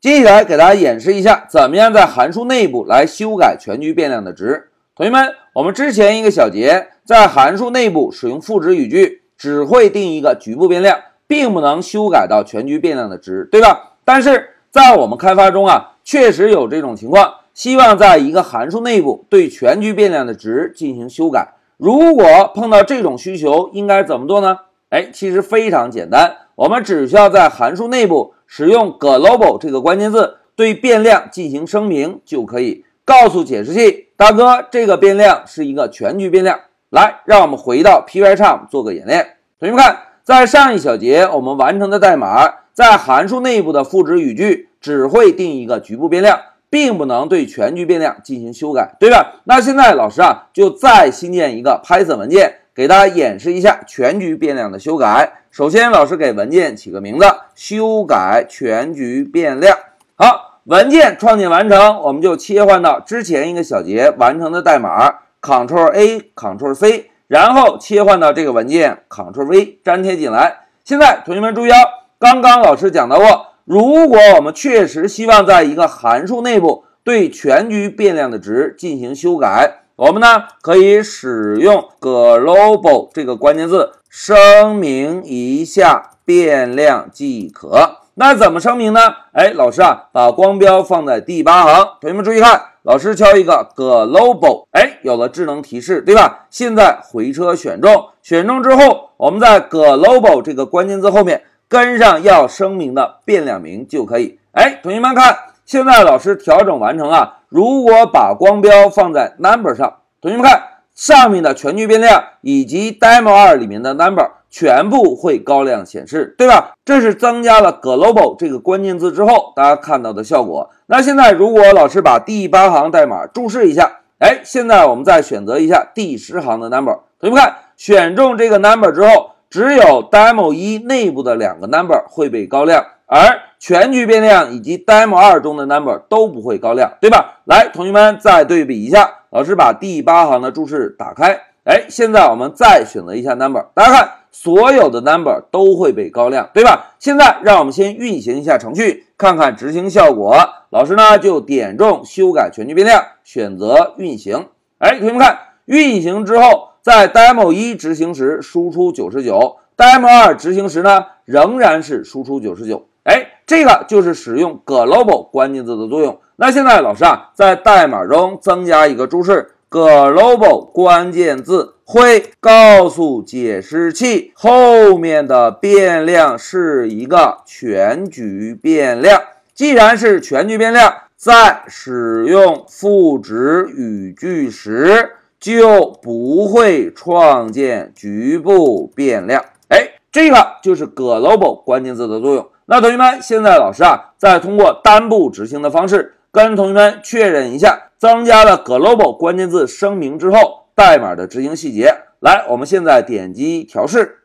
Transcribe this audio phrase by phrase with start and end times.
[0.00, 4.70] 接下来给大家演示一下，怎么样在函数内部来修改全局变量的值。
[4.96, 13.96] 同学们，我们之前一个小节在函数内部使用赋值语句，只会定一个局部变量，并不能修改到全局变量的值，对吧？
[14.02, 21.46] 但是在我们开发中啊，确实有这种情况，希望在一个函数内部对全局变量的值进行修改。
[21.76, 24.60] 如果碰到这种需求，应该怎么做呢？
[24.88, 28.32] 哎，其实非常简单，我们只需要在函数内部。
[28.52, 36.58] 使用 global 这个关键字对变量进行声明就可以，告诉解释器大哥，这个变量是一个全局变量。
[36.90, 39.36] 来，让我们回到 Pycharm 做个演练。
[39.60, 49.40] 同学们看，在上一小节我们完成的代码，在函数内部的赋值语句只会定一个局部变量，并不能对全局变量进行修改，对吧？
[49.44, 52.56] 那现在老师啊，就再新建一个 Python 文件。
[52.80, 55.42] 给大家演示一下全局变量的修改。
[55.50, 59.76] 首先，老师给文件起个名字，修改全局变量。
[60.16, 70.60] 好，文件创建完成，我们就切换到之前一个小节完成的代码，Ctrl A Ctrl C，然后切换到这个文件，Ctrl V 粘贴进来。
[70.82, 71.76] 现在同学们注意哦，
[72.18, 79.82] 刚刚老师讲到过，如果我们确实希望在一个函数内部对全局变量的值进行修改。
[80.00, 87.98] 我们呢可以使用 global 这个关键字声明一下变量即可。
[88.14, 89.00] 那怎么声明呢？
[89.32, 96.46] 哎，老师啊，把光标放在第八行，同学们注意看，老师敲一个 global，哎，有了智能提示，对吧？
[96.48, 104.38] 现在回车选中，选中之后，我们在 global 这个关键字后面跟上要声明的变量名就可以。
[104.52, 105.36] 哎，同学们看。
[105.66, 107.39] 现在老师调整完成啊！
[107.50, 110.62] 如果把光标放在 number 上，同学们看
[110.94, 116.74] 上面的全局变量以及 demo 二里面的 number 全部会高亮显示，对吧？
[116.84, 120.70] 这是增加了 global 这个关键字之后大家看到的效果。
[120.86, 132.84] 那现在如果老师把第八行代码注释一下，哎，现在我们再选择一下第十行的 number，同学们看选中这个 number 之后，只有 demo 一内部的两个 number 会被高亮。
[133.06, 137.42] 而全局变量以及 demo 二中的 number 都不会高亮，对吧？
[137.44, 146.94] 来，同学们再对比一下，老师把第八行的注释打开，哎，现在我们再选择一下 number，大家看，所有的 number 都会被高亮，对吧？
[146.98, 150.34] 现在让我们先运行一下程序，看看执行效果。
[150.70, 154.46] 老师呢就点中修改全局变量，选择运行。
[154.78, 162.86] 哎，同学们看，运行之后，在 demo 一执行时输出九十九，demo 二执行时呢仍然是输出九十九。
[163.02, 166.20] 哎，这个就是使用 global 关键字的作用。
[166.36, 179.20] 那现在老师啊，在代码中增加一个注释：global 关键字会告诉解释器后面的变量是一个全局变量。
[179.52, 189.44] 既然是全局变量，在使用赋值语句时就不会创建局部变量。
[189.66, 192.46] 哎，这个就是 global 关键字的作用。
[192.72, 201.92] 那同学们，现在老师啊，再通过单步执行的方式跟同学们确认一下，增加了 global 关键字声明之后，代码的执行细节。
[202.20, 204.18] 来，我们现在点击调试，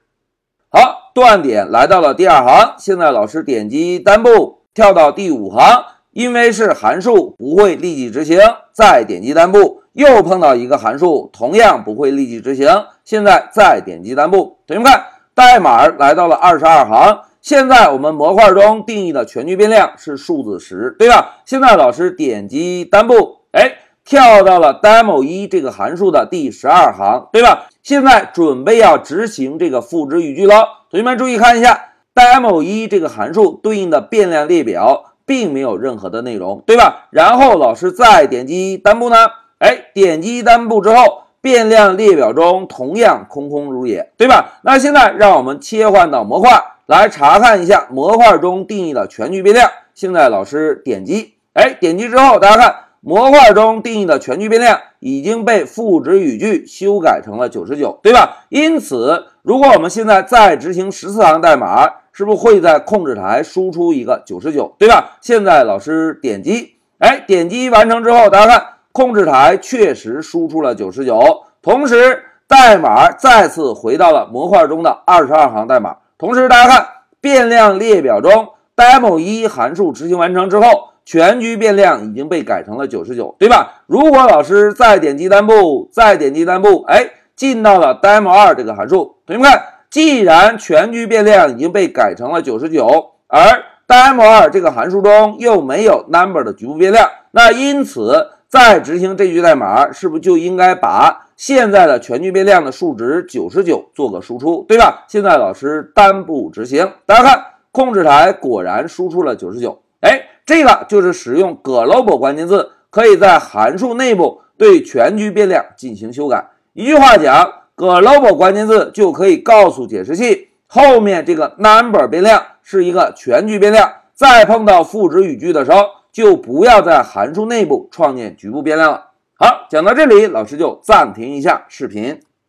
[0.69, 2.75] 好，断点来到了第二行。
[2.77, 8.37] 现在老师点击单步跳到第五行，因为是函数，不会立即执行。
[8.71, 12.69] 再点击单步，又碰到一个函数，同样不会立即执行。
[13.03, 17.21] 现在再点击单步，同学们看，代码来到了二十二行。
[17.45, 21.35] 现在我们模块中定义的全局变量是数字十，对吧？
[21.45, 23.71] 现在老师点击单步，哎，
[24.03, 27.67] 跳到了 demo 一这个函数的第十二行，对吧？
[27.83, 30.85] 现在准备要执行这个赋值语句了。
[30.89, 37.09] 同学们注意看一下，demo 一这个函数对应的变量列表并没有任何的内容，对吧？
[37.11, 39.17] 然后老师再点击单步呢，
[39.59, 44.59] 哎，点击单步之后，变量列表中同样空空如也，对吧？
[44.63, 46.49] 那现在让我们切换到模块。
[46.85, 49.69] 来查看一下模块中定义的全局变量。
[49.93, 58.45] 现在老师点击，哎，点击之后，大家看模块中定义的全局变量已经被赋值语句修改成了九十九，对吧？
[58.49, 65.17] 因此，如果我们现在再执行十四行代码，是不是会在控制台输出一个九十九，对吧？
[65.21, 75.97] 现在老师点击，哎，点击完成之后，大家看控制台确实输出了九十九，同时代码再次回到了模块中的二十二行代码。
[76.17, 76.87] 同时，大家看
[77.19, 83.83] 变量列表中 demo 一函数执行完成之后，全局变量已经被改成了九十九，对吧？
[83.85, 105.05] 如果老师再点击单步，再点击单步，哎，进到了 demo 二这个函数，同学们看，既然全局变量已经被改成了九十九，而 demo2 这个函数中又没有 number 的局部变量，那因此在执行这句代码，是不是就应该把现在的全局变量的数值九十九做个输出，对吧？
[105.07, 109.81] 现在老师单步执行，大家看控制台果然输出了九十九。
[109.99, 116.51] 哎，这个就是使用 global 关键字，可以在函数内部对全局变量进行修改。
[116.73, 120.49] 一句话讲，global 关键字就可以告诉解释器。
[120.67, 129.05] 后面这个 number 变量是一个全局变量，再碰到赋值语句的时候，就不要在函数内部创建局部变量了。
[129.37, 132.21] 好，讲到这里，老师就暂停一下视频。